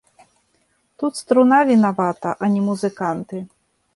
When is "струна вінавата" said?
1.19-2.29